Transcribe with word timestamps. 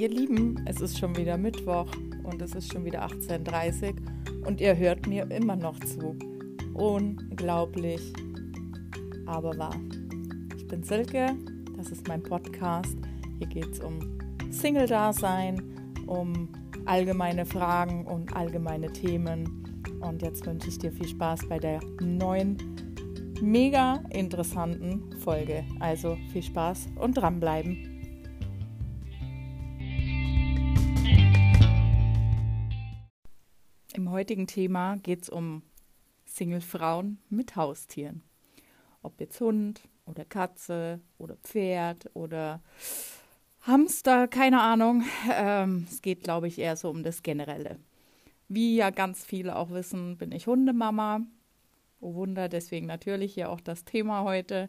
Ihr 0.00 0.08
Lieben, 0.08 0.58
es 0.64 0.80
ist 0.80 0.98
schon 0.98 1.14
wieder 1.14 1.36
Mittwoch 1.36 1.86
und 2.22 2.40
es 2.40 2.54
ist 2.54 2.72
schon 2.72 2.86
wieder 2.86 3.04
18.30 3.04 3.92
Uhr 3.92 4.46
und 4.46 4.58
ihr 4.58 4.74
hört 4.74 5.06
mir 5.06 5.30
immer 5.30 5.56
noch 5.56 5.78
zu. 5.80 6.16
Unglaublich, 6.72 8.10
aber 9.26 9.58
wahr. 9.58 9.78
Ich 10.56 10.66
bin 10.66 10.82
Silke, 10.82 11.36
das 11.76 11.90
ist 11.90 12.08
mein 12.08 12.22
Podcast. 12.22 12.96
Hier 13.36 13.46
geht 13.46 13.72
es 13.72 13.80
um 13.80 14.18
Single-Dasein, 14.50 15.60
um 16.06 16.48
allgemeine 16.86 17.44
Fragen 17.44 18.06
und 18.06 18.34
allgemeine 18.34 18.90
Themen. 18.90 19.84
Und 20.00 20.22
jetzt 20.22 20.46
wünsche 20.46 20.70
ich 20.70 20.78
dir 20.78 20.92
viel 20.92 21.08
Spaß 21.08 21.46
bei 21.46 21.58
der 21.58 21.78
neuen, 22.00 22.56
mega 23.42 24.02
interessanten 24.08 25.12
Folge. 25.18 25.62
Also 25.78 26.16
viel 26.32 26.42
Spaß 26.42 26.88
und 26.98 27.18
dranbleiben. 27.18 27.89
Heutigen 34.10 34.46
Thema 34.46 34.96
geht 34.96 35.22
es 35.22 35.28
um 35.28 35.62
Single-Frauen 36.26 37.18
mit 37.28 37.56
Haustieren. 37.56 38.22
Ob 39.02 39.20
jetzt 39.20 39.40
Hund 39.40 39.80
oder 40.06 40.24
Katze 40.24 41.00
oder 41.18 41.36
Pferd 41.36 42.10
oder 42.14 42.60
Hamster, 43.62 44.28
keine 44.28 44.60
Ahnung. 44.60 45.04
Ähm, 45.32 45.86
es 45.88 46.02
geht, 46.02 46.22
glaube 46.22 46.48
ich, 46.48 46.58
eher 46.58 46.76
so 46.76 46.90
um 46.90 47.02
das 47.02 47.22
Generelle. 47.22 47.78
Wie 48.48 48.76
ja 48.76 48.90
ganz 48.90 49.24
viele 49.24 49.56
auch 49.56 49.70
wissen, 49.70 50.16
bin 50.16 50.32
ich 50.32 50.46
Hundemama. 50.46 51.20
Oh 52.00 52.14
Wunder, 52.14 52.48
deswegen 52.48 52.86
natürlich 52.86 53.34
hier 53.34 53.50
auch 53.50 53.60
das 53.60 53.84
Thema 53.84 54.24
heute. 54.24 54.68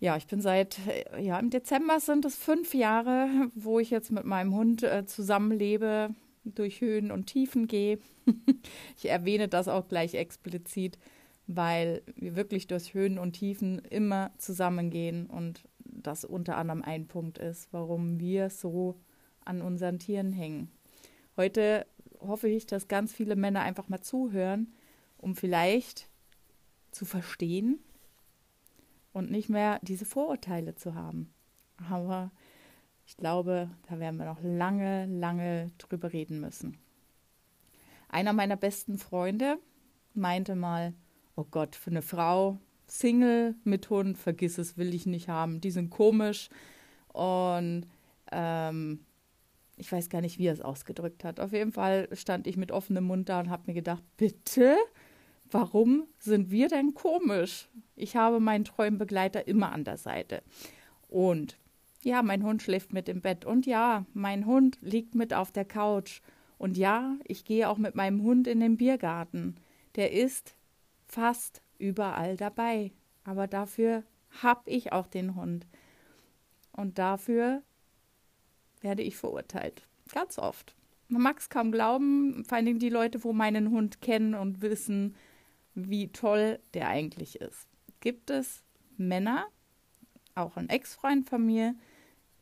Ja, 0.00 0.16
ich 0.16 0.26
bin 0.26 0.40
seit, 0.40 0.78
ja, 1.18 1.38
im 1.38 1.50
Dezember 1.50 2.00
sind 2.00 2.24
es 2.24 2.36
fünf 2.36 2.74
Jahre, 2.74 3.28
wo 3.54 3.78
ich 3.78 3.90
jetzt 3.90 4.10
mit 4.10 4.24
meinem 4.24 4.54
Hund 4.54 4.82
äh, 4.82 5.04
zusammenlebe 5.06 6.14
durch 6.44 6.80
Höhen 6.80 7.10
und 7.10 7.26
Tiefen 7.26 7.66
gehe. 7.66 7.98
ich 8.96 9.08
erwähne 9.08 9.48
das 9.48 9.68
auch 9.68 9.88
gleich 9.88 10.14
explizit, 10.14 10.98
weil 11.46 12.02
wir 12.16 12.36
wirklich 12.36 12.66
durch 12.66 12.94
Höhen 12.94 13.18
und 13.18 13.32
Tiefen 13.32 13.80
immer 13.90 14.30
zusammengehen 14.38 15.26
und 15.26 15.64
das 15.84 16.24
unter 16.24 16.56
anderem 16.56 16.82
ein 16.82 17.06
Punkt 17.06 17.38
ist, 17.38 17.72
warum 17.72 18.20
wir 18.20 18.50
so 18.50 18.96
an 19.44 19.62
unseren 19.62 19.98
Tieren 19.98 20.32
hängen. 20.32 20.70
Heute 21.36 21.86
hoffe 22.20 22.48
ich, 22.48 22.66
dass 22.66 22.88
ganz 22.88 23.12
viele 23.12 23.36
Männer 23.36 23.60
einfach 23.62 23.88
mal 23.88 24.00
zuhören, 24.00 24.72
um 25.18 25.34
vielleicht 25.34 26.08
zu 26.90 27.04
verstehen 27.04 27.78
und 29.12 29.30
nicht 29.30 29.48
mehr 29.48 29.80
diese 29.82 30.04
Vorurteile 30.04 30.74
zu 30.74 30.94
haben. 30.94 31.32
Aber 31.88 32.30
ich 33.10 33.16
glaube, 33.16 33.68
da 33.88 33.98
werden 33.98 34.18
wir 34.18 34.24
noch 34.24 34.40
lange, 34.40 35.06
lange 35.06 35.72
drüber 35.78 36.12
reden 36.12 36.38
müssen. 36.38 36.78
Einer 38.08 38.32
meiner 38.32 38.56
besten 38.56 38.98
Freunde 38.98 39.58
meinte 40.14 40.54
mal, 40.54 40.94
oh 41.34 41.44
Gott, 41.50 41.74
für 41.74 41.90
eine 41.90 42.02
Frau, 42.02 42.60
Single 42.86 43.56
mit 43.64 43.90
Hund, 43.90 44.16
vergiss 44.16 44.58
es, 44.58 44.78
will 44.78 44.94
ich 44.94 45.06
nicht 45.06 45.28
haben. 45.28 45.60
Die 45.60 45.72
sind 45.72 45.90
komisch. 45.90 46.50
Und 47.08 47.88
ähm, 48.30 49.00
ich 49.76 49.90
weiß 49.90 50.08
gar 50.08 50.20
nicht, 50.20 50.38
wie 50.38 50.46
er 50.46 50.52
es 50.52 50.60
ausgedrückt 50.60 51.24
hat. 51.24 51.40
Auf 51.40 51.52
jeden 51.52 51.72
Fall 51.72 52.08
stand 52.12 52.46
ich 52.46 52.56
mit 52.56 52.70
offenem 52.70 53.04
Mund 53.04 53.28
da 53.28 53.40
und 53.40 53.50
habe 53.50 53.64
mir 53.66 53.74
gedacht, 53.74 54.04
bitte, 54.18 54.76
warum 55.50 56.06
sind 56.20 56.52
wir 56.52 56.68
denn 56.68 56.94
komisch? 56.94 57.68
Ich 57.96 58.14
habe 58.14 58.38
meinen 58.38 58.64
treuen 58.64 58.98
Begleiter 58.98 59.48
immer 59.48 59.72
an 59.72 59.82
der 59.82 59.96
Seite. 59.96 60.44
Und 61.08 61.56
ja, 62.02 62.22
mein 62.22 62.42
Hund 62.42 62.62
schläft 62.62 62.92
mit 62.92 63.08
im 63.08 63.20
Bett. 63.20 63.44
Und 63.44 63.66
ja, 63.66 64.06
mein 64.14 64.46
Hund 64.46 64.78
liegt 64.80 65.14
mit 65.14 65.34
auf 65.34 65.52
der 65.52 65.64
Couch. 65.64 66.20
Und 66.58 66.76
ja, 66.76 67.16
ich 67.24 67.44
gehe 67.44 67.68
auch 67.68 67.78
mit 67.78 67.94
meinem 67.94 68.22
Hund 68.22 68.46
in 68.46 68.60
den 68.60 68.76
Biergarten. 68.76 69.56
Der 69.96 70.12
ist 70.12 70.54
fast 71.06 71.62
überall 71.78 72.36
dabei. 72.36 72.92
Aber 73.24 73.46
dafür 73.46 74.04
habe 74.42 74.70
ich 74.70 74.92
auch 74.92 75.06
den 75.06 75.34
Hund. 75.34 75.66
Und 76.72 76.98
dafür 76.98 77.62
werde 78.80 79.02
ich 79.02 79.16
verurteilt. 79.16 79.86
Ganz 80.12 80.38
oft. 80.38 80.74
Man 81.08 81.22
mag 81.22 81.38
es 81.38 81.50
kaum 81.50 81.72
glauben, 81.72 82.44
vor 82.44 82.58
allem 82.58 82.78
die 82.78 82.88
Leute, 82.88 83.24
wo 83.24 83.32
meinen 83.32 83.70
Hund 83.70 84.00
kennen 84.00 84.34
und 84.34 84.62
wissen, 84.62 85.16
wie 85.74 86.08
toll 86.08 86.60
der 86.72 86.88
eigentlich 86.88 87.40
ist. 87.40 87.68
Gibt 88.00 88.30
es 88.30 88.62
Männer, 88.96 89.46
auch 90.34 90.56
ein 90.56 90.68
Ex-Freund 90.68 91.28
von 91.28 91.44
mir, 91.44 91.74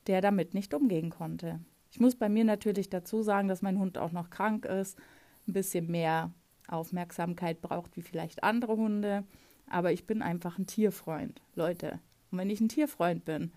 der 0.08 0.20
damit 0.20 0.54
nicht 0.54 0.74
umgehen 0.74 1.10
konnte. 1.10 1.60
Ich 1.90 2.00
muss 2.00 2.16
bei 2.16 2.28
mir 2.28 2.44
natürlich 2.44 2.90
dazu 2.90 3.22
sagen, 3.22 3.48
dass 3.48 3.62
mein 3.62 3.78
Hund 3.78 3.98
auch 3.98 4.12
noch 4.12 4.30
krank 4.30 4.64
ist, 4.64 4.98
ein 5.46 5.52
bisschen 5.52 5.90
mehr 5.90 6.32
Aufmerksamkeit 6.66 7.62
braucht 7.62 7.96
wie 7.96 8.02
vielleicht 8.02 8.42
andere 8.42 8.76
Hunde. 8.76 9.24
Aber 9.68 9.92
ich 9.92 10.06
bin 10.06 10.22
einfach 10.22 10.58
ein 10.58 10.66
Tierfreund, 10.66 11.40
Leute. 11.54 12.00
Und 12.30 12.38
wenn 12.38 12.50
ich 12.50 12.60
ein 12.60 12.68
Tierfreund 12.68 13.24
bin, 13.24 13.52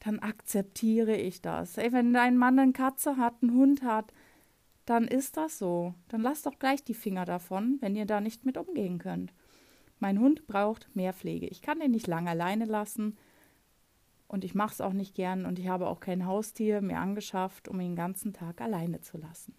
dann 0.00 0.18
akzeptiere 0.18 1.16
ich 1.16 1.42
das. 1.42 1.78
Ey, 1.78 1.92
wenn 1.92 2.12
dein 2.12 2.36
Mann 2.36 2.58
eine 2.58 2.72
Katze 2.72 3.16
hat, 3.16 3.34
einen 3.42 3.54
Hund 3.54 3.82
hat, 3.82 4.12
dann 4.84 5.08
ist 5.08 5.36
das 5.36 5.58
so. 5.58 5.94
Dann 6.08 6.22
lasst 6.22 6.46
doch 6.46 6.58
gleich 6.58 6.84
die 6.84 6.94
Finger 6.94 7.24
davon, 7.24 7.78
wenn 7.80 7.96
ihr 7.96 8.06
da 8.06 8.20
nicht 8.20 8.44
mit 8.44 8.56
umgehen 8.56 8.98
könnt. 8.98 9.32
Mein 9.98 10.20
Hund 10.20 10.46
braucht 10.46 10.94
mehr 10.94 11.12
Pflege. 11.12 11.46
Ich 11.46 11.62
kann 11.62 11.80
den 11.80 11.90
nicht 11.90 12.06
lange 12.06 12.30
alleine 12.30 12.66
lassen. 12.66 13.16
Und 14.28 14.44
ich 14.44 14.54
mache 14.54 14.72
es 14.72 14.80
auch 14.80 14.92
nicht 14.92 15.14
gern 15.14 15.46
und 15.46 15.58
ich 15.58 15.68
habe 15.68 15.86
auch 15.86 16.00
kein 16.00 16.26
Haustier 16.26 16.80
mir 16.80 16.98
angeschafft, 16.98 17.68
um 17.68 17.80
ihn 17.80 17.90
den 17.90 17.96
ganzen 17.96 18.32
Tag 18.32 18.60
alleine 18.60 19.00
zu 19.00 19.18
lassen. 19.18 19.54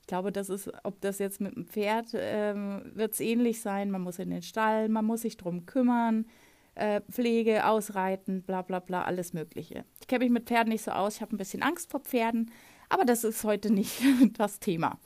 Ich 0.00 0.06
glaube, 0.08 0.32
das 0.32 0.48
ist, 0.48 0.72
ob 0.84 1.00
das 1.00 1.18
jetzt 1.18 1.40
mit 1.40 1.54
dem 1.54 1.66
Pferd 1.66 2.08
ähm, 2.14 2.90
wird 2.94 3.12
es 3.12 3.20
ähnlich 3.20 3.60
sein. 3.60 3.90
Man 3.90 4.02
muss 4.02 4.18
in 4.18 4.30
den 4.30 4.42
Stall, 4.42 4.88
man 4.88 5.04
muss 5.04 5.20
sich 5.20 5.36
drum 5.36 5.66
kümmern, 5.66 6.26
äh, 6.74 7.02
Pflege, 7.10 7.66
Ausreiten, 7.66 8.42
bla 8.42 8.62
bla 8.62 8.80
bla, 8.80 9.04
alles 9.04 9.32
Mögliche. 9.32 9.84
Ich 10.00 10.06
kenne 10.06 10.24
mich 10.24 10.32
mit 10.32 10.46
Pferden 10.46 10.72
nicht 10.72 10.82
so 10.82 10.92
aus. 10.92 11.16
Ich 11.16 11.20
habe 11.20 11.34
ein 11.34 11.38
bisschen 11.38 11.62
Angst 11.62 11.90
vor 11.90 12.00
Pferden, 12.00 12.50
aber 12.88 13.04
das 13.04 13.22
ist 13.22 13.44
heute 13.44 13.72
nicht 13.72 14.00
das 14.38 14.58
Thema. 14.60 14.98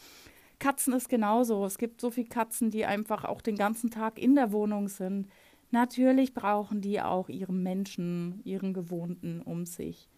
Katzen 0.59 0.93
ist 0.95 1.09
genauso. 1.09 1.65
Es 1.67 1.77
gibt 1.77 2.01
so 2.01 2.11
viele 2.11 2.29
Katzen, 2.29 2.71
die 2.71 2.87
einfach 2.87 3.25
auch 3.25 3.43
den 3.43 3.57
ganzen 3.57 3.91
Tag 3.91 4.19
in 4.19 4.37
der 4.37 4.53
Wohnung 4.53 4.87
sind 4.89 5.29
Natürlich 5.73 6.35
brauchen 6.35 6.83
die 6.83 7.01
auch 7.01 7.31
ihren 7.31 7.63
Menschen, 7.63 8.43
ihren 8.45 8.75
Gewohnten 8.75 9.41
um 9.41 9.65
sich. 9.65 10.11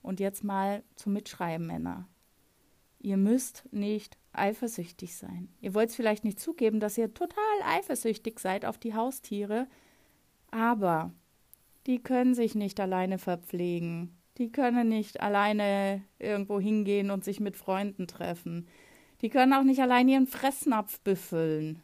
Und 0.00 0.20
jetzt 0.20 0.44
mal 0.44 0.84
zum 0.94 1.12
Mitschreiben, 1.12 1.66
Männer. 1.66 2.08
Ihr 3.00 3.16
müsst 3.16 3.64
nicht 3.72 4.16
eifersüchtig 4.32 5.16
sein. 5.16 5.48
Ihr 5.60 5.74
wollt 5.74 5.88
es 5.88 5.96
vielleicht 5.96 6.22
nicht 6.22 6.38
zugeben, 6.38 6.78
dass 6.78 6.96
ihr 6.96 7.12
total 7.12 7.42
eifersüchtig 7.64 8.38
seid 8.38 8.64
auf 8.64 8.78
die 8.78 8.94
Haustiere, 8.94 9.66
aber 10.52 11.12
die 11.88 11.98
können 11.98 12.34
sich 12.34 12.54
nicht 12.54 12.78
alleine 12.78 13.18
verpflegen. 13.18 14.16
Die 14.38 14.52
können 14.52 14.88
nicht 14.88 15.20
alleine 15.20 16.04
irgendwo 16.20 16.60
hingehen 16.60 17.10
und 17.10 17.24
sich 17.24 17.40
mit 17.40 17.56
Freunden 17.56 18.06
treffen. 18.06 18.68
Die 19.20 19.30
können 19.30 19.52
auch 19.52 19.64
nicht 19.64 19.80
allein 19.80 20.08
ihren 20.08 20.28
Fressnapf 20.28 21.00
befüllen 21.00 21.82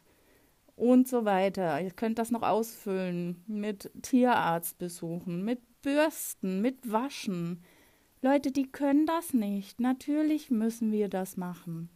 und 0.79 1.07
so 1.07 1.25
weiter. 1.25 1.81
Ihr 1.81 1.91
könnt 1.91 2.19
das 2.19 2.31
noch 2.31 2.41
ausfüllen 2.41 3.43
mit 3.47 3.91
Tierarztbesuchen, 4.01 5.43
mit 5.43 5.59
Bürsten, 5.81 6.61
mit 6.61 6.89
Waschen. 6.89 7.61
Leute, 8.21 8.51
die 8.51 8.71
können 8.71 9.05
das 9.05 9.33
nicht. 9.33 9.79
Natürlich 9.79 10.49
müssen 10.49 10.91
wir 10.91 11.09
das 11.09 11.37
machen. 11.37 11.89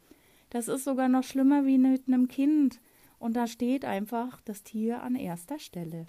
Das 0.49 0.67
ist 0.67 0.83
sogar 0.83 1.07
noch 1.07 1.23
schlimmer 1.23 1.65
wie 1.65 1.77
mit 1.77 2.07
einem 2.07 2.27
Kind. 2.27 2.79
Und 3.19 3.35
da 3.35 3.47
steht 3.47 3.85
einfach 3.85 4.41
das 4.41 4.63
Tier 4.63 5.01
an 5.01 5.15
erster 5.15 5.59
Stelle. 5.59 6.07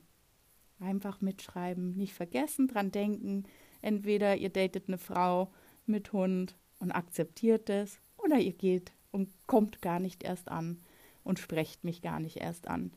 Einfach 0.80 1.20
mitschreiben, 1.20 1.96
nicht 1.96 2.12
vergessen, 2.12 2.66
dran 2.66 2.90
denken. 2.90 3.44
Entweder 3.82 4.36
ihr 4.36 4.50
datet 4.50 4.88
eine 4.88 4.98
Frau 4.98 5.52
mit 5.86 6.12
Hund 6.12 6.56
und 6.80 6.90
akzeptiert 6.90 7.70
es, 7.70 8.00
oder 8.16 8.38
ihr 8.38 8.52
geht 8.52 8.92
und 9.12 9.30
kommt 9.46 9.80
gar 9.80 10.00
nicht 10.00 10.24
erst 10.24 10.48
an 10.48 10.80
und 11.24 11.38
sprecht 11.38 11.84
mich 11.84 12.02
gar 12.02 12.20
nicht 12.20 12.36
erst 12.36 12.68
an. 12.68 12.92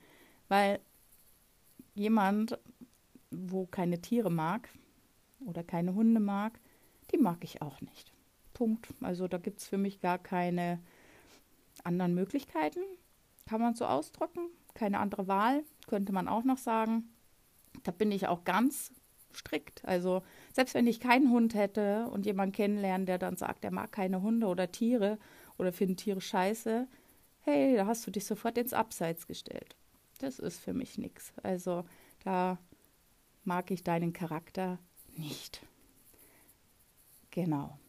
Weil 0.47 0.79
jemand, 1.95 2.59
wo 3.31 3.65
keine 3.65 3.99
Tiere 4.01 4.29
mag 4.29 4.69
oder 5.45 5.63
keine 5.63 5.95
Hunde 5.95 6.19
mag, 6.19 6.59
die 7.11 7.17
mag 7.17 7.43
ich 7.43 7.61
auch 7.61 7.81
nicht. 7.81 8.13
Punkt. 8.53 8.87
Also 9.01 9.27
da 9.27 9.37
gibt 9.37 9.59
es 9.59 9.67
für 9.67 9.77
mich 9.77 9.99
gar 9.99 10.17
keine 10.17 10.79
anderen 11.83 12.13
Möglichkeiten. 12.13 12.81
Kann 13.47 13.61
man 13.61 13.75
so 13.75 13.85
ausdrücken. 13.85 14.49
Keine 14.73 14.99
andere 14.99 15.27
Wahl, 15.27 15.63
könnte 15.87 16.11
man 16.11 16.27
auch 16.27 16.43
noch 16.43 16.57
sagen. 16.57 17.09
Da 17.83 17.91
bin 17.91 18.11
ich 18.11 18.27
auch 18.27 18.43
ganz 18.43 18.91
strikt. 19.33 19.85
Also 19.85 20.23
selbst 20.53 20.73
wenn 20.73 20.87
ich 20.87 20.99
keinen 20.99 21.31
Hund 21.31 21.55
hätte 21.55 22.07
und 22.11 22.25
jemanden 22.25 22.53
kennenlernen, 22.53 23.05
der 23.05 23.17
dann 23.17 23.37
sagt, 23.37 23.63
er 23.63 23.71
mag 23.71 23.91
keine 23.91 24.21
Hunde 24.21 24.47
oder 24.47 24.71
Tiere 24.71 25.17
oder 25.57 25.71
findet 25.71 25.99
Tiere 25.99 26.21
scheiße, 26.21 26.87
hey, 27.47 27.77
da 27.77 27.87
hast 27.87 28.05
du 28.05 28.11
dich 28.11 28.25
sofort 28.25 28.57
ins 28.57 28.73
Abseits 28.73 29.25
gestellt. 29.25 29.75
Das 30.19 30.37
ist 30.37 30.59
für 30.59 30.73
mich 30.73 30.97
nichts. 30.97 31.31
Also 31.43 31.85
da 32.23 32.57
mag 33.45 33.71
ich 33.71 33.83
deinen 33.83 34.11
Charakter 34.11 34.79
nicht. 35.15 35.61
Genau. 37.31 37.79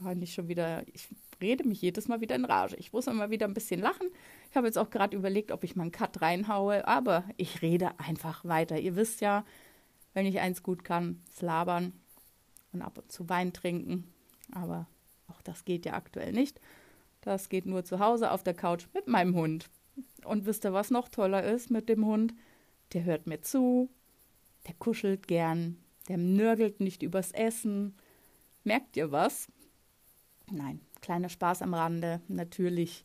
Bin 0.00 0.22
ich 0.22 0.32
schon 0.32 0.46
wieder, 0.46 0.84
ich 0.92 1.08
rede 1.40 1.66
mich 1.66 1.82
jedes 1.82 2.06
Mal 2.06 2.20
wieder 2.20 2.36
in 2.36 2.44
Rage. 2.44 2.76
Ich 2.76 2.92
muss 2.92 3.08
immer 3.08 3.30
wieder 3.30 3.46
ein 3.46 3.54
bisschen 3.54 3.80
lachen. 3.80 4.06
Ich 4.48 4.56
habe 4.56 4.68
jetzt 4.68 4.78
auch 4.78 4.90
gerade 4.90 5.16
überlegt, 5.16 5.50
ob 5.50 5.64
ich 5.64 5.74
mal 5.74 5.82
einen 5.82 5.92
Cut 5.92 6.22
reinhaue, 6.22 6.86
aber 6.86 7.24
ich 7.36 7.62
rede 7.62 7.98
einfach 7.98 8.44
weiter. 8.44 8.78
Ihr 8.78 8.94
wisst 8.94 9.20
ja, 9.20 9.44
wenn 10.14 10.24
ich 10.24 10.38
eins 10.38 10.62
gut 10.62 10.84
kann, 10.84 11.20
ist 11.30 11.42
labern 11.42 11.92
und 12.72 12.82
ab 12.82 12.98
und 12.98 13.10
zu 13.10 13.28
Wein 13.28 13.52
trinken. 13.52 14.12
Aber 14.52 14.86
auch 15.26 15.42
das 15.42 15.64
geht 15.64 15.84
ja 15.84 15.94
aktuell 15.94 16.30
nicht. 16.30 16.60
Das 17.28 17.50
geht 17.50 17.66
nur 17.66 17.84
zu 17.84 17.98
Hause 17.98 18.30
auf 18.30 18.42
der 18.42 18.54
Couch 18.54 18.86
mit 18.94 19.06
meinem 19.06 19.34
Hund. 19.34 19.68
Und 20.24 20.46
wisst 20.46 20.64
ihr, 20.64 20.72
was 20.72 20.90
noch 20.90 21.10
toller 21.10 21.44
ist 21.44 21.70
mit 21.70 21.90
dem 21.90 22.06
Hund? 22.06 22.32
Der 22.94 23.04
hört 23.04 23.26
mir 23.26 23.42
zu, 23.42 23.90
der 24.66 24.72
kuschelt 24.78 25.28
gern, 25.28 25.76
der 26.08 26.16
nörgelt 26.16 26.80
nicht 26.80 27.02
übers 27.02 27.32
Essen. 27.32 27.94
Merkt 28.64 28.96
ihr 28.96 29.12
was? 29.12 29.48
Nein, 30.50 30.80
kleiner 31.02 31.28
Spaß 31.28 31.60
am 31.60 31.74
Rande. 31.74 32.22
Natürlich 32.28 33.04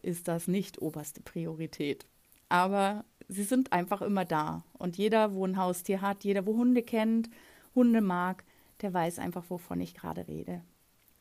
ist 0.00 0.28
das 0.28 0.48
nicht 0.48 0.80
oberste 0.80 1.20
Priorität. 1.20 2.06
Aber 2.48 3.04
sie 3.28 3.42
sind 3.42 3.74
einfach 3.74 4.00
immer 4.00 4.24
da. 4.24 4.64
Und 4.78 4.96
jeder, 4.96 5.34
wo 5.34 5.44
ein 5.44 5.58
Haustier 5.58 6.00
hat, 6.00 6.24
jeder, 6.24 6.46
wo 6.46 6.56
Hunde 6.56 6.82
kennt, 6.82 7.28
Hunde 7.74 8.00
mag, 8.00 8.44
der 8.80 8.94
weiß 8.94 9.18
einfach, 9.18 9.44
wovon 9.50 9.82
ich 9.82 9.92
gerade 9.92 10.26
rede. 10.26 10.62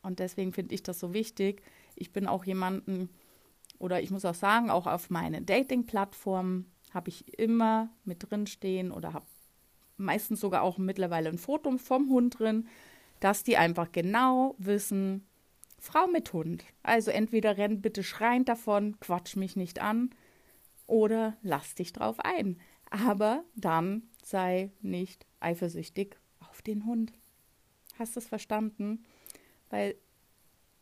Und 0.01 0.19
deswegen 0.19 0.53
finde 0.53 0.73
ich 0.73 0.83
das 0.83 1.01
so 1.01 1.13
wichtig. 1.13 1.61
Ich 1.97 2.13
bin 2.13 2.27
auch 2.27 2.45
jemanden, 2.45 3.09
oder 3.79 4.01
ich 4.01 4.11
muss 4.11 4.25
auch 4.25 4.35
sagen, 4.35 4.69
auch 4.69 4.87
auf 4.87 5.09
meinen 5.09 5.45
Dating-Plattformen 5.45 6.71
habe 6.93 7.09
ich 7.09 7.37
immer 7.37 7.89
mit 8.05 8.29
drin 8.29 8.47
stehen 8.47 8.91
oder 8.91 9.13
habe 9.13 9.25
meistens 9.97 10.39
sogar 10.39 10.61
auch 10.61 10.77
mittlerweile 10.77 11.29
ein 11.29 11.37
Foto 11.37 11.75
vom 11.77 12.09
Hund 12.09 12.39
drin, 12.39 12.67
dass 13.19 13.43
die 13.43 13.57
einfach 13.57 13.91
genau 13.91 14.55
wissen, 14.57 15.27
Frau 15.79 16.07
mit 16.07 16.33
Hund. 16.33 16.63
Also 16.83 17.11
entweder 17.11 17.57
renn 17.57 17.81
bitte 17.81 18.03
schreiend 18.03 18.49
davon, 18.49 18.99
quatsch 18.99 19.35
mich 19.35 19.55
nicht 19.55 19.79
an 19.79 20.11
oder 20.85 21.37
lass 21.41 21.75
dich 21.75 21.93
drauf 21.93 22.19
ein. 22.19 22.59
Aber 22.89 23.43
dann 23.55 24.03
sei 24.23 24.71
nicht 24.81 25.25
eifersüchtig 25.39 26.17
auf 26.39 26.61
den 26.61 26.85
Hund. 26.85 27.13
Hast 27.99 28.15
du 28.15 28.19
es 28.19 28.27
verstanden? 28.27 29.03
Weil 29.69 29.95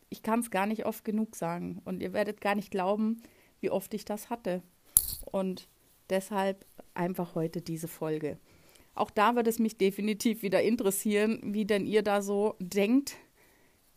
ich 0.08 0.22
kann 0.22 0.40
es 0.40 0.50
gar 0.50 0.66
nicht 0.66 0.86
oft 0.86 1.04
genug 1.04 1.36
sagen 1.36 1.80
und 1.84 2.02
ihr 2.02 2.12
werdet 2.12 2.40
gar 2.40 2.54
nicht 2.54 2.70
glauben, 2.70 3.22
wie 3.60 3.70
oft 3.70 3.92
ich 3.94 4.04
das 4.04 4.30
hatte. 4.30 4.62
Und 5.24 5.68
deshalb 6.10 6.64
einfach 6.94 7.34
heute 7.34 7.60
diese 7.60 7.88
Folge. 7.88 8.38
Auch 8.94 9.10
da 9.10 9.36
wird 9.36 9.46
es 9.46 9.58
mich 9.58 9.76
definitiv 9.76 10.42
wieder 10.42 10.62
interessieren, 10.62 11.40
wie 11.42 11.66
denn 11.66 11.86
ihr 11.86 12.02
da 12.02 12.22
so 12.22 12.54
denkt. 12.58 13.16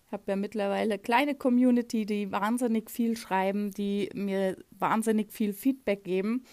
Ich 0.06 0.12
habe 0.12 0.24
ja 0.28 0.36
mittlerweile 0.36 0.94
eine 0.94 1.00
kleine 1.00 1.36
Community, 1.36 2.06
die 2.06 2.32
wahnsinnig 2.32 2.90
viel 2.90 3.16
schreiben, 3.16 3.72
die 3.72 4.10
mir 4.14 4.58
wahnsinnig 4.72 5.32
viel 5.32 5.54
Feedback 5.54 6.04
geben. 6.04 6.44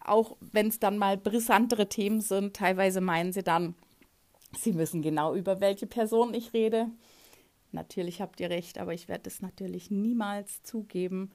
Auch 0.00 0.36
wenn 0.40 0.66
es 0.66 0.80
dann 0.80 0.98
mal 0.98 1.16
brisantere 1.16 1.88
Themen 1.88 2.20
sind, 2.20 2.56
teilweise 2.56 3.00
meinen 3.00 3.32
sie 3.32 3.44
dann, 3.44 3.74
sie 4.58 4.76
wissen 4.76 5.00
genau, 5.00 5.34
über 5.34 5.60
welche 5.60 5.86
Person 5.86 6.34
ich 6.34 6.52
rede. 6.52 6.90
Natürlich 7.72 8.20
habt 8.20 8.40
ihr 8.40 8.50
recht, 8.50 8.78
aber 8.78 8.92
ich 8.94 9.08
werde 9.08 9.28
es 9.28 9.40
natürlich 9.40 9.90
niemals 9.90 10.62
zugeben, 10.62 11.30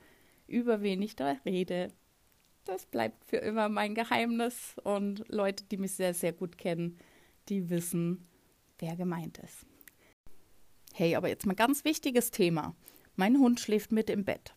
über 0.47 0.81
wen 0.81 1.01
ich 1.01 1.15
da 1.15 1.35
rede. 1.45 1.89
Das 2.65 2.85
bleibt 2.85 3.25
für 3.25 3.37
immer 3.37 3.69
mein 3.69 3.95
Geheimnis 3.95 4.75
und 4.83 5.27
Leute, 5.29 5.63
die 5.65 5.77
mich 5.77 5.93
sehr, 5.93 6.13
sehr 6.13 6.33
gut 6.33 6.57
kennen, 6.57 6.97
die 7.49 7.69
wissen, 7.69 8.27
wer 8.79 8.95
gemeint 8.95 9.39
ist. 9.39 9.65
Hey, 10.93 11.15
aber 11.15 11.29
jetzt 11.29 11.45
mal 11.45 11.55
ganz 11.55 11.85
wichtiges 11.85 12.31
Thema. 12.31 12.75
Mein 13.15 13.37
Hund 13.37 13.59
schläft 13.59 13.91
mit 13.91 14.09
im 14.09 14.25
Bett. 14.25 14.53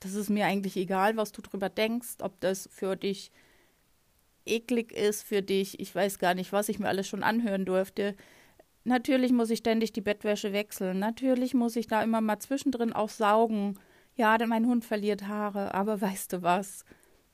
Das 0.00 0.14
ist 0.14 0.28
mir 0.28 0.46
eigentlich 0.46 0.76
egal, 0.76 1.16
was 1.16 1.32
du 1.32 1.40
drüber 1.40 1.68
denkst, 1.68 2.16
ob 2.20 2.40
das 2.40 2.68
für 2.70 2.96
dich 2.96 3.30
eklig 4.44 4.92
ist, 4.92 5.22
für 5.22 5.42
dich, 5.42 5.80
ich 5.80 5.94
weiß 5.94 6.18
gar 6.18 6.34
nicht, 6.34 6.52
was 6.52 6.68
ich 6.68 6.78
mir 6.78 6.88
alles 6.88 7.08
schon 7.08 7.22
anhören 7.22 7.64
durfte. 7.64 8.16
Natürlich 8.86 9.32
muss 9.32 9.50
ich 9.50 9.58
ständig 9.58 9.92
die 9.92 10.00
Bettwäsche 10.00 10.52
wechseln. 10.52 11.00
Natürlich 11.00 11.54
muss 11.54 11.74
ich 11.74 11.88
da 11.88 12.04
immer 12.04 12.20
mal 12.20 12.38
zwischendrin 12.38 12.92
auch 12.92 13.08
saugen. 13.08 13.80
Ja, 14.14 14.38
denn 14.38 14.48
mein 14.48 14.68
Hund 14.68 14.84
verliert 14.84 15.26
Haare. 15.26 15.74
Aber 15.74 16.00
weißt 16.00 16.34
du 16.34 16.42
was? 16.42 16.84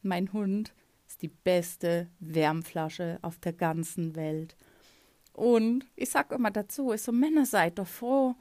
Mein 0.01 0.33
Hund 0.33 0.73
ist 1.07 1.21
die 1.21 1.29
beste 1.29 2.09
Wärmflasche 2.21 3.19
auf 3.21 3.39
der 3.39 3.53
ganzen 3.53 4.17
Welt. 4.17 4.57
Und 5.35 5.85
ich 5.95 6.09
sag 6.09 6.33
immer 6.33 6.51
dazu, 6.51 6.91
ist 6.91 7.05
so, 7.05 7.13
Männer, 7.13 7.45
seid 7.45 7.79
doch 7.79 7.87
froh. 7.87 8.35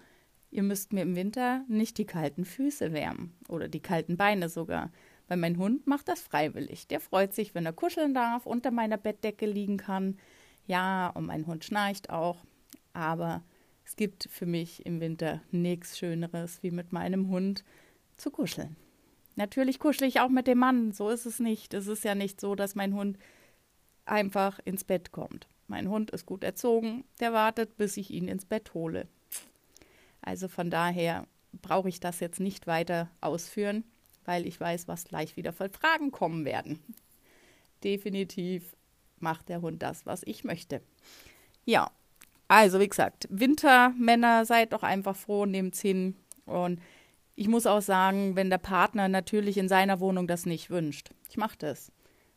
Ihr 0.50 0.64
müsst 0.64 0.94
mir 0.94 1.02
im 1.02 1.18
Winter 1.18 1.66
nicht 1.68 1.98
die 1.98 2.06
kalten 2.06 2.46
Füße 2.46 2.94
wärmen 2.94 3.34
oder 3.50 3.68
die 3.68 3.82
kalten 3.82 4.16
Beine 4.16 4.48
sogar. 4.48 4.90
Weil 5.28 5.36
mein 5.36 5.58
Hund 5.58 5.86
macht 5.86 6.08
das 6.08 6.22
freiwillig. 6.22 6.88
Der 6.88 7.02
freut 7.02 7.34
sich, 7.34 7.56
wenn 7.56 7.66
er 7.66 7.74
kuscheln 7.74 8.14
darf, 8.14 8.46
unter 8.46 8.72
meiner 8.72 8.98
Bettdecke 8.98 9.48
liegen 9.48 9.76
kann. 9.76 10.18
Ja, 10.66 11.10
und 11.10 11.26
mein 11.26 11.46
Hund 11.46 11.66
schnarcht 11.66 12.10
auch. 12.10 12.38
Aber 12.94 13.44
es 13.86 13.96
gibt 13.96 14.28
für 14.32 14.46
mich 14.46 14.86
im 14.86 15.00
Winter 15.00 15.42
nichts 15.52 15.98
Schöneres, 15.98 16.62
wie 16.64 16.72
mit 16.72 16.92
meinem 16.92 17.30
Hund 17.30 17.64
zu 18.18 18.32
kuscheln. 18.32 18.76
Natürlich 19.36 19.80
kuschle 19.80 20.08
ich 20.08 20.20
auch 20.20 20.30
mit 20.30 20.48
dem 20.48 20.60
Mann, 20.60 20.92
so 20.92 21.10
ist 21.10 21.26
es 21.26 21.40
nicht. 21.40 21.74
Es 21.74 21.88
ist 21.88 22.04
ja 22.04 22.16
nicht 22.16 22.40
so, 22.40 22.56
dass 22.56 22.76
mein 22.76 22.94
Hund 22.94 23.18
einfach 24.06 24.60
ins 24.66 24.84
Bett 24.84 25.12
kommt. 25.12 25.48
Mein 25.68 25.90
Hund 25.90 26.12
ist 26.12 26.26
gut 26.26 26.44
erzogen, 26.44 27.06
der 27.20 27.32
wartet, 27.34 27.78
bis 27.78 27.96
ich 27.98 28.12
ihn 28.12 28.28
ins 28.28 28.46
Bett 28.46 28.74
hole. 28.74 29.08
Also 30.22 30.48
von 30.48 30.70
daher 30.70 31.28
brauche 31.62 31.90
ich 31.90 32.00
das 32.00 32.20
jetzt 32.20 32.40
nicht 32.40 32.68
weiter 32.68 33.10
ausführen, 33.22 33.84
weil 34.26 34.46
ich 34.46 34.60
weiß, 34.60 34.88
was 34.88 35.06
gleich 35.06 35.38
wieder 35.38 35.54
für 35.54 35.70
Fragen 35.70 36.12
kommen 36.12 36.46
werden. 36.46 36.80
Definitiv 37.84 38.76
macht 39.20 39.50
der 39.50 39.62
Hund 39.62 39.82
das, 39.82 40.06
was 40.06 40.24
ich 40.24 40.44
möchte. 40.44 40.82
Ja, 41.66 41.92
also, 42.52 42.82
wie 42.82 42.90
gesagt, 42.90 43.30
Wintermänner, 43.30 44.44
seid 44.44 44.74
doch 44.74 44.84
einfach 44.84 45.16
froh, 45.16 45.46
nehmt's 45.46 45.80
hin. 45.80 46.18
Und 46.46 46.82
ich 47.34 47.48
muss 47.48 47.66
auch 47.66 47.82
sagen, 47.82 48.36
wenn 48.36 48.50
der 48.50 48.58
Partner 48.58 49.08
natürlich 49.08 49.58
in 49.58 49.70
seiner 49.70 50.02
Wohnung 50.02 50.28
das 50.28 50.46
nicht 50.46 50.70
wünscht, 50.70 51.12
ich 51.30 51.38
mache 51.38 51.58
das. 51.58 51.94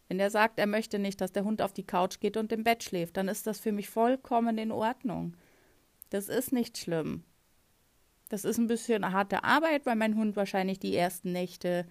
Wenn 0.06 0.20
er 0.20 0.30
sagt, 0.30 0.60
er 0.60 0.68
möchte 0.68 1.00
nicht, 1.00 1.20
dass 1.20 1.32
der 1.32 1.42
Hund 1.42 1.60
auf 1.60 1.72
die 1.72 1.82
Couch 1.82 2.20
geht 2.20 2.36
und 2.36 2.52
im 2.52 2.62
Bett 2.62 2.84
schläft, 2.84 3.16
dann 3.16 3.26
ist 3.26 3.48
das 3.48 3.58
für 3.58 3.72
mich 3.72 3.88
vollkommen 3.88 4.56
in 4.56 4.70
Ordnung. 4.70 5.36
Das 6.10 6.28
ist 6.28 6.52
nicht 6.52 6.78
schlimm. 6.78 7.24
Das 8.28 8.44
ist 8.44 8.58
ein 8.58 8.68
bisschen 8.68 9.12
harte 9.12 9.42
Arbeit, 9.42 9.84
weil 9.84 9.96
mein 9.96 10.14
Hund 10.16 10.36
wahrscheinlich 10.36 10.78
die 10.78 10.94
ersten 10.94 11.32
Nächte 11.32 11.86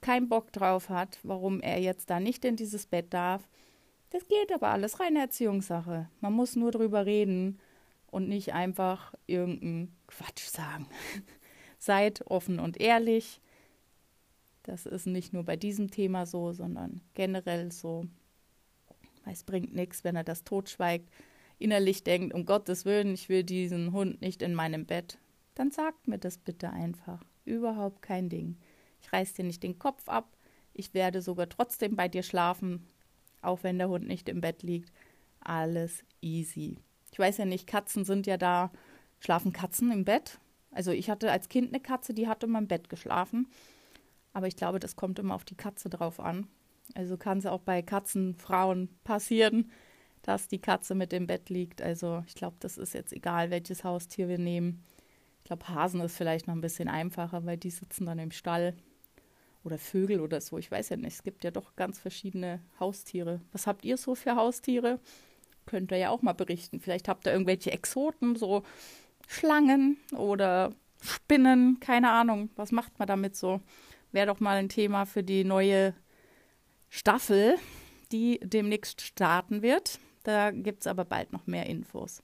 keinen 0.00 0.30
Bock 0.30 0.50
drauf 0.50 0.88
hat, 0.88 1.18
warum 1.24 1.60
er 1.60 1.78
jetzt 1.78 2.08
da 2.08 2.20
nicht 2.20 2.42
in 2.46 2.56
dieses 2.56 2.86
Bett 2.86 3.12
darf. 3.12 3.46
Das 4.10 4.26
geht 4.26 4.52
aber 4.52 4.68
alles 4.68 5.00
reine 5.00 5.20
Erziehungssache. 5.20 6.08
Man 6.20 6.32
muss 6.32 6.56
nur 6.56 6.72
drüber 6.72 7.06
reden 7.06 7.58
und 8.10 8.28
nicht 8.28 8.52
einfach 8.52 9.14
irgendeinen 9.26 9.96
Quatsch 10.08 10.44
sagen. 10.44 10.88
Seid 11.78 12.26
offen 12.26 12.58
und 12.58 12.80
ehrlich. 12.80 13.40
Das 14.64 14.84
ist 14.84 15.06
nicht 15.06 15.32
nur 15.32 15.44
bei 15.44 15.56
diesem 15.56 15.90
Thema 15.90 16.26
so, 16.26 16.52
sondern 16.52 17.00
generell 17.14 17.72
so. 17.72 18.04
Es 19.24 19.44
bringt 19.44 19.74
nichts, 19.74 20.02
wenn 20.04 20.16
er 20.16 20.24
das 20.24 20.44
totschweigt, 20.44 21.08
innerlich 21.58 22.02
denkt, 22.02 22.34
um 22.34 22.44
Gottes 22.46 22.84
Willen, 22.84 23.14
ich 23.14 23.28
will 23.28 23.44
diesen 23.44 23.92
Hund 23.92 24.20
nicht 24.20 24.42
in 24.42 24.54
meinem 24.54 24.86
Bett. 24.86 25.18
Dann 25.54 25.70
sagt 25.70 26.08
mir 26.08 26.18
das 26.18 26.38
bitte 26.38 26.70
einfach. 26.70 27.22
Überhaupt 27.44 28.02
kein 28.02 28.28
Ding. 28.28 28.56
Ich 29.00 29.12
reiß 29.12 29.34
dir 29.34 29.44
nicht 29.44 29.62
den 29.62 29.78
Kopf 29.78 30.08
ab. 30.08 30.36
Ich 30.72 30.94
werde 30.94 31.22
sogar 31.22 31.48
trotzdem 31.48 31.96
bei 31.96 32.08
dir 32.08 32.22
schlafen, 32.22 32.86
auch 33.42 33.62
wenn 33.62 33.78
der 33.78 33.88
Hund 33.88 34.06
nicht 34.06 34.28
im 34.28 34.40
Bett 34.40 34.62
liegt. 34.62 34.92
Alles 35.40 36.04
easy. 36.20 36.76
Ich 37.12 37.18
weiß 37.18 37.38
ja 37.38 37.44
nicht, 37.44 37.66
Katzen 37.66 38.04
sind 38.04 38.26
ja 38.26 38.36
da. 38.36 38.70
Schlafen 39.20 39.52
Katzen 39.52 39.90
im 39.92 40.04
Bett? 40.04 40.38
Also 40.70 40.92
ich 40.92 41.10
hatte 41.10 41.30
als 41.30 41.48
Kind 41.48 41.68
eine 41.68 41.80
Katze, 41.80 42.14
die 42.14 42.28
hat 42.28 42.44
immer 42.44 42.58
im 42.58 42.68
Bett 42.68 42.88
geschlafen. 42.88 43.48
Aber 44.32 44.46
ich 44.46 44.56
glaube, 44.56 44.78
das 44.78 44.96
kommt 44.96 45.18
immer 45.18 45.34
auf 45.34 45.44
die 45.44 45.56
Katze 45.56 45.90
drauf 45.90 46.20
an. 46.20 46.46
Also 46.94 47.16
kann 47.16 47.38
es 47.38 47.46
auch 47.46 47.60
bei 47.60 47.82
Katzenfrauen 47.82 48.88
passieren, 49.04 49.70
dass 50.22 50.48
die 50.48 50.60
Katze 50.60 50.94
mit 50.94 51.12
im 51.12 51.26
Bett 51.26 51.50
liegt. 51.50 51.82
Also 51.82 52.22
ich 52.26 52.34
glaube, 52.34 52.56
das 52.60 52.78
ist 52.78 52.94
jetzt 52.94 53.12
egal, 53.12 53.50
welches 53.50 53.84
Haustier 53.84 54.28
wir 54.28 54.38
nehmen. 54.38 54.84
Ich 55.38 55.44
glaube, 55.44 55.68
Hasen 55.68 56.00
ist 56.00 56.16
vielleicht 56.16 56.46
noch 56.46 56.54
ein 56.54 56.60
bisschen 56.60 56.88
einfacher, 56.88 57.44
weil 57.44 57.56
die 57.56 57.70
sitzen 57.70 58.06
dann 58.06 58.18
im 58.18 58.30
Stall 58.30 58.76
oder 59.64 59.78
Vögel 59.78 60.20
oder 60.20 60.40
so. 60.40 60.58
Ich 60.58 60.70
weiß 60.70 60.90
ja 60.90 60.96
nicht. 60.96 61.14
Es 61.14 61.22
gibt 61.22 61.44
ja 61.44 61.50
doch 61.50 61.76
ganz 61.76 61.98
verschiedene 61.98 62.60
Haustiere. 62.78 63.40
Was 63.52 63.66
habt 63.66 63.84
ihr 63.84 63.96
so 63.96 64.14
für 64.14 64.36
Haustiere? 64.36 65.00
Könnt 65.66 65.92
ihr 65.92 65.98
ja 65.98 66.10
auch 66.10 66.22
mal 66.22 66.32
berichten. 66.32 66.80
Vielleicht 66.80 67.08
habt 67.08 67.26
ihr 67.26 67.32
irgendwelche 67.32 67.70
Exoten, 67.70 68.36
so 68.36 68.62
Schlangen 69.28 69.98
oder 70.16 70.72
Spinnen, 71.02 71.78
keine 71.80 72.10
Ahnung. 72.10 72.50
Was 72.56 72.72
macht 72.72 72.98
man 72.98 73.08
damit 73.08 73.36
so? 73.36 73.60
Wäre 74.12 74.26
doch 74.26 74.40
mal 74.40 74.56
ein 74.56 74.68
Thema 74.68 75.06
für 75.06 75.22
die 75.22 75.44
neue 75.44 75.94
Staffel, 76.88 77.56
die 78.10 78.40
demnächst 78.42 79.00
starten 79.00 79.62
wird. 79.62 80.00
Da 80.24 80.50
gibt 80.50 80.80
es 80.80 80.86
aber 80.86 81.04
bald 81.04 81.32
noch 81.32 81.46
mehr 81.46 81.66
Infos. 81.66 82.22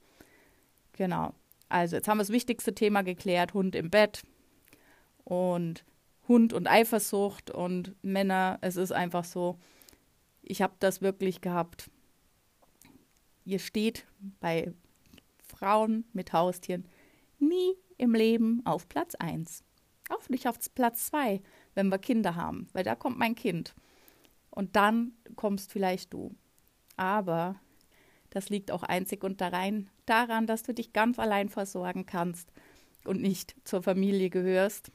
Genau. 0.93 1.33
Also, 1.69 1.97
jetzt 1.97 2.09
haben 2.09 2.19
wir 2.19 2.23
das 2.23 2.33
wichtigste 2.33 2.75
Thema 2.75 3.03
geklärt: 3.03 3.55
Hund 3.55 3.75
im 3.75 3.91
Bett 3.91 4.23
und 5.25 5.85
Hund 6.29 6.53
und 6.53 6.67
Eifersucht 6.67 7.51
und 7.51 7.95
Männer. 8.03 8.59
Es 8.61 8.77
ist 8.77 8.93
einfach 8.93 9.25
so, 9.25 9.59
ich 10.43 10.63
habe 10.63 10.75
das 10.81 11.03
wirklich 11.03 11.41
gehabt. 11.41 11.91
Ihr 13.45 13.59
steht 13.59 14.07
bei 14.41 14.73
Frauen 15.47 16.05
mit 16.13 16.33
Haustieren 16.33 16.87
nie 17.39 17.75
im 17.99 18.15
Leben 18.15 18.63
auf 18.65 18.89
Platz 18.89 19.15
1. 19.15 19.63
Auch 20.11 20.29
nicht 20.29 20.49
auf 20.49 20.59
Platz 20.75 21.07
2, 21.07 21.41
wenn 21.75 21.89
wir 21.89 21.99
Kinder 21.99 22.35
haben, 22.35 22.69
weil 22.73 22.85
da 22.85 22.95
kommt 22.95 23.19
mein 23.19 23.35
Kind. 23.35 23.75
Und 24.51 24.77
dann 24.77 25.13
kommst 25.35 25.73
vielleicht 25.73 26.13
du. 26.13 26.35
Aber 26.97 27.61
das 28.31 28.49
liegt 28.49 28.71
auch 28.71 28.83
einzig 28.83 29.25
und 29.25 29.41
daran, 29.41 29.91
daran, 30.07 30.47
dass 30.47 30.63
du 30.63 30.73
dich 30.73 30.93
ganz 30.93 31.19
allein 31.19 31.49
versorgen 31.49 32.07
kannst 32.07 32.53
und 33.05 33.21
nicht 33.21 33.57
zur 33.65 33.83
Familie 33.83 34.31
gehörst. 34.31 34.93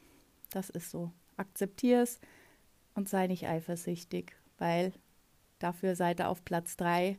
Das 0.50 0.70
ist 0.70 0.90
so. 0.90 1.12
Akzeptier 1.36 2.02
es 2.02 2.20
und 2.94 3.08
sei 3.08 3.26
nicht 3.26 3.46
eifersüchtig, 3.46 4.36
weil 4.58 4.92
dafür 5.58 5.96
seid 5.96 6.20
ihr 6.20 6.28
auf 6.28 6.44
Platz 6.44 6.76
3 6.76 7.18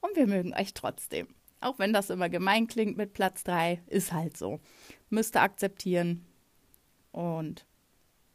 und 0.00 0.16
wir 0.16 0.26
mögen 0.26 0.54
euch 0.54 0.74
trotzdem. 0.74 1.28
Auch 1.60 1.78
wenn 1.78 1.92
das 1.92 2.10
immer 2.10 2.28
gemein 2.28 2.66
klingt 2.66 2.96
mit 2.96 3.14
Platz 3.14 3.42
3, 3.44 3.80
ist 3.86 4.12
halt 4.12 4.36
so. 4.36 4.60
Müsst 5.08 5.34
ihr 5.34 5.42
akzeptieren. 5.42 6.26
Und 7.10 7.66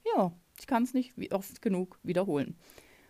ja, 0.04 0.32
ich 0.60 0.66
kann 0.66 0.84
es 0.84 0.94
nicht 0.94 1.14
oft 1.32 1.62
genug 1.62 2.00
wiederholen. 2.02 2.58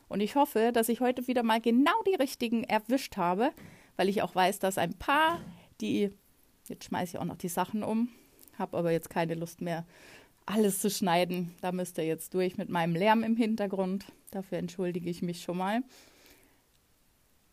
Und 0.10 0.20
ich 0.20 0.36
hoffe, 0.36 0.72
dass 0.74 0.90
ich 0.90 1.00
heute 1.00 1.28
wieder 1.28 1.44
mal 1.44 1.62
genau 1.62 1.94
die 2.06 2.16
richtigen 2.16 2.64
erwischt 2.64 3.16
habe, 3.16 3.52
weil 3.96 4.10
ich 4.10 4.22
auch 4.22 4.36
weiß, 4.36 4.60
dass 4.60 4.78
ein 4.78 4.94
paar, 4.96 5.40
die, 5.80 6.12
jetzt 6.68 6.84
schmeiße 6.84 7.16
ich 7.16 7.22
auch 7.22 7.26
noch 7.26 7.38
die 7.38 7.48
Sachen 7.48 7.84
um, 7.84 8.10
habe 8.58 8.78
aber 8.78 8.92
jetzt 8.92 9.10
keine 9.10 9.36
Lust 9.36 9.62
mehr, 9.62 9.86
alles 10.50 10.80
zu 10.80 10.90
schneiden. 10.90 11.54
Da 11.62 11.72
müsst 11.72 11.98
ihr 11.98 12.06
jetzt 12.06 12.34
durch 12.34 12.58
mit 12.58 12.70
meinem 12.70 12.96
Lärm 12.96 13.24
im 13.24 13.36
Hintergrund. 13.36 14.06
Dafür 14.32 14.58
entschuldige 14.58 15.10
ich 15.10 15.22
mich 15.22 15.44
schon 15.44 15.58
mal. 15.58 15.84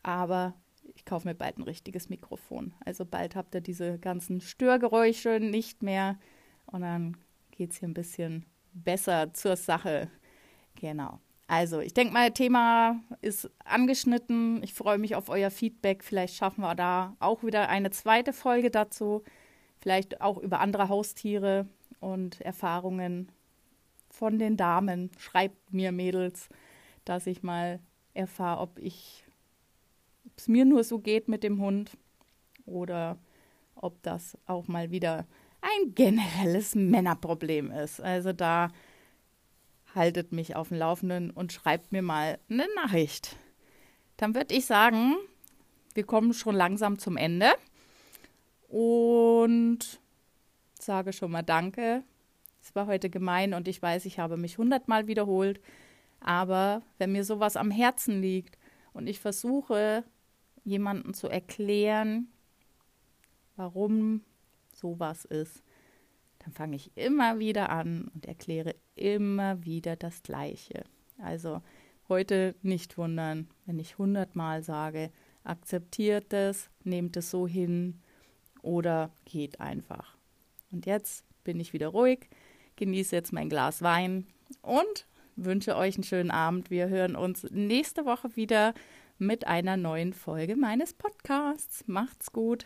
Aber 0.01 0.55
ich 0.95 1.05
kaufe 1.05 1.27
mir 1.27 1.35
bald 1.35 1.59
ein 1.59 1.63
richtiges 1.63 2.09
Mikrofon. 2.09 2.73
Also 2.83 3.05
bald 3.05 3.35
habt 3.35 3.53
ihr 3.53 3.61
diese 3.61 3.99
ganzen 3.99 4.41
Störgeräusche 4.41 5.39
nicht 5.39 5.83
mehr. 5.83 6.17
Und 6.65 6.81
dann 6.81 7.17
geht 7.51 7.71
es 7.71 7.77
hier 7.77 7.87
ein 7.87 7.93
bisschen 7.93 8.45
besser 8.73 9.31
zur 9.33 9.55
Sache. 9.55 10.09
Genau. 10.75 11.19
Also, 11.49 11.79
ich 11.79 11.93
denke 11.93 12.13
mal, 12.13 12.31
Thema 12.31 12.99
ist 13.21 13.49
angeschnitten. 13.63 14.61
Ich 14.63 14.73
freue 14.73 14.97
mich 14.97 15.15
auf 15.15 15.29
euer 15.29 15.51
Feedback. 15.51 16.03
Vielleicht 16.03 16.35
schaffen 16.35 16.61
wir 16.61 16.75
da 16.75 17.15
auch 17.19 17.43
wieder 17.43 17.69
eine 17.69 17.91
zweite 17.91 18.33
Folge 18.33 18.69
dazu. 18.69 19.23
Vielleicht 19.79 20.19
auch 20.19 20.37
über 20.37 20.59
andere 20.59 20.89
Haustiere 20.89 21.67
und 21.99 22.41
Erfahrungen 22.41 23.31
von 24.09 24.39
den 24.39 24.57
Damen. 24.57 25.11
Schreibt 25.17 25.73
mir, 25.73 25.91
Mädels, 25.91 26.49
dass 27.05 27.27
ich 27.27 27.43
mal 27.43 27.79
erfahre, 28.13 28.61
ob 28.61 28.79
es 28.79 30.47
mir 30.47 30.65
nur 30.65 30.83
so 30.83 30.99
geht 30.99 31.27
mit 31.27 31.43
dem 31.43 31.61
Hund 31.61 31.97
oder 32.65 33.17
ob 33.75 34.01
das 34.03 34.37
auch 34.45 34.67
mal 34.67 34.91
wieder 34.91 35.25
ein 35.61 35.93
generelles 35.95 36.75
Männerproblem 36.75 37.71
ist. 37.71 38.01
Also 38.01 38.33
da 38.33 38.69
haltet 39.95 40.31
mich 40.31 40.55
auf 40.55 40.69
dem 40.69 40.77
Laufenden 40.77 41.31
und 41.31 41.53
schreibt 41.53 41.91
mir 41.91 42.01
mal 42.01 42.39
eine 42.49 42.67
Nachricht. 42.75 43.35
Dann 44.17 44.35
würde 44.35 44.55
ich 44.55 44.65
sagen, 44.65 45.15
wir 45.93 46.03
kommen 46.03 46.33
schon 46.33 46.55
langsam 46.55 46.99
zum 46.99 47.17
Ende 47.17 47.53
und 48.67 49.99
sage 50.81 51.13
schon 51.13 51.31
mal 51.31 51.43
Danke. 51.43 52.03
Es 52.61 52.75
war 52.75 52.87
heute 52.87 53.09
gemein 53.09 53.53
und 53.53 53.67
ich 53.67 53.81
weiß, 53.81 54.05
ich 54.05 54.19
habe 54.19 54.37
mich 54.37 54.57
hundertmal 54.57 55.07
wiederholt. 55.07 55.61
Aber 56.19 56.81
wenn 56.97 57.11
mir 57.11 57.23
sowas 57.23 57.55
am 57.55 57.71
Herzen 57.71 58.21
liegt 58.21 58.57
und 58.93 59.07
ich 59.07 59.19
versuche, 59.19 60.03
jemandem 60.63 61.13
zu 61.13 61.27
erklären, 61.27 62.27
warum 63.55 64.21
sowas 64.73 65.25
ist, 65.25 65.63
dann 66.39 66.51
fange 66.51 66.75
ich 66.75 66.95
immer 66.95 67.39
wieder 67.39 67.69
an 67.69 68.09
und 68.13 68.25
erkläre 68.25 68.75
immer 68.95 69.63
wieder 69.63 69.95
das 69.95 70.23
Gleiche. 70.23 70.83
Also 71.19 71.61
heute 72.09 72.55
nicht 72.61 72.97
wundern, 72.97 73.47
wenn 73.65 73.79
ich 73.79 73.97
hundertmal 73.97 74.63
sage, 74.63 75.11
akzeptiert 75.43 76.33
es, 76.33 76.69
nehmt 76.83 77.17
es 77.17 77.31
so 77.31 77.47
hin 77.47 78.01
oder 78.61 79.11
geht 79.25 79.59
einfach. 79.59 80.16
Und 80.71 80.85
jetzt 80.85 81.25
bin 81.43 81.59
ich 81.59 81.73
wieder 81.73 81.87
ruhig, 81.89 82.29
genieße 82.75 83.15
jetzt 83.15 83.33
mein 83.33 83.49
Glas 83.49 83.81
Wein 83.81 84.27
und 84.61 85.07
wünsche 85.35 85.75
euch 85.75 85.95
einen 85.95 86.03
schönen 86.03 86.31
Abend. 86.31 86.69
Wir 86.69 86.89
hören 86.89 87.15
uns 87.15 87.43
nächste 87.51 88.05
Woche 88.05 88.35
wieder 88.35 88.73
mit 89.17 89.47
einer 89.47 89.77
neuen 89.77 90.13
Folge 90.13 90.55
meines 90.55 90.93
Podcasts. 90.93 91.83
Macht's 91.87 92.31
gut. 92.31 92.65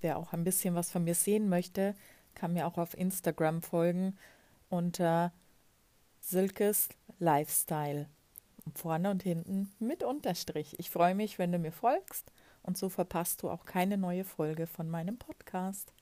Wer 0.00 0.16
auch 0.16 0.32
ein 0.32 0.44
bisschen 0.44 0.74
was 0.74 0.90
von 0.90 1.04
mir 1.04 1.14
sehen 1.14 1.48
möchte, 1.48 1.94
kann 2.34 2.54
mir 2.54 2.66
auch 2.66 2.78
auf 2.78 2.96
Instagram 2.96 3.60
folgen 3.60 4.16
unter 4.68 5.32
Silkes 6.20 6.88
Lifestyle. 7.18 8.08
Vorne 8.74 9.10
und 9.10 9.22
hinten 9.22 9.72
mit 9.78 10.02
Unterstrich. 10.02 10.78
Ich 10.78 10.90
freue 10.90 11.14
mich, 11.14 11.38
wenn 11.38 11.52
du 11.52 11.58
mir 11.58 11.72
folgst 11.72 12.32
und 12.62 12.76
so 12.76 12.88
verpasst 12.88 13.42
du 13.42 13.50
auch 13.50 13.64
keine 13.64 13.96
neue 13.96 14.24
Folge 14.24 14.66
von 14.66 14.88
meinem 14.88 15.18
Podcast. 15.18 15.92